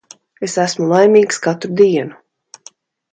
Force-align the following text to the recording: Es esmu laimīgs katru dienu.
Es 0.45 0.53
esmu 0.61 0.87
laimīgs 0.91 1.39
katru 1.43 1.71
dienu. 1.83 2.69